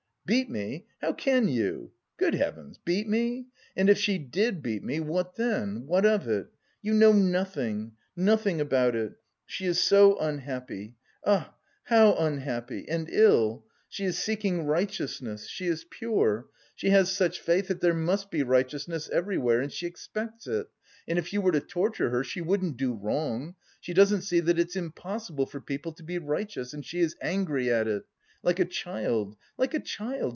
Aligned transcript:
"Beat 0.27 0.49
me! 0.49 0.85
how 1.01 1.11
can 1.11 1.49
you? 1.49 1.91
Good 2.15 2.35
heavens, 2.35 2.77
beat 2.85 3.05
me! 3.05 3.47
And 3.75 3.89
if 3.89 3.97
she 3.97 4.17
did 4.17 4.61
beat 4.63 4.81
me, 4.81 5.01
what 5.01 5.35
then? 5.35 5.85
What 5.87 6.05
of 6.05 6.25
it? 6.25 6.47
You 6.81 6.93
know 6.93 7.11
nothing, 7.11 7.93
nothing 8.15 8.61
about 8.61 8.95
it.... 8.95 9.15
She 9.45 9.65
is 9.65 9.81
so 9.81 10.17
unhappy... 10.19 10.95
ah, 11.25 11.53
how 11.83 12.15
unhappy! 12.15 12.87
And 12.87 13.09
ill.... 13.09 13.65
She 13.89 14.05
is 14.05 14.17
seeking 14.17 14.65
righteousness, 14.65 15.47
she 15.49 15.67
is 15.67 15.85
pure. 15.89 16.47
She 16.75 16.91
has 16.91 17.11
such 17.11 17.41
faith 17.41 17.67
that 17.67 17.81
there 17.81 17.93
must 17.93 18.31
be 18.31 18.41
righteousness 18.41 19.09
everywhere 19.09 19.59
and 19.59 19.69
she 19.73 19.85
expects 19.85 20.47
it.... 20.47 20.67
And 21.09 21.19
if 21.19 21.33
you 21.33 21.41
were 21.41 21.51
to 21.51 21.59
torture 21.59 22.09
her, 22.09 22.23
she 22.23 22.39
wouldn't 22.39 22.77
do 22.77 22.93
wrong. 22.93 23.55
She 23.81 23.93
doesn't 23.93 24.21
see 24.21 24.39
that 24.39 24.59
it's 24.59 24.77
impossible 24.77 25.47
for 25.47 25.59
people 25.59 25.91
to 25.93 26.03
be 26.03 26.19
righteous 26.19 26.71
and 26.73 26.85
she 26.85 27.01
is 27.01 27.17
angry 27.21 27.69
at 27.69 27.89
it. 27.89 28.03
Like 28.43 28.57
a 28.57 28.65
child, 28.65 29.37
like 29.55 29.75
a 29.75 29.79
child. 29.79 30.29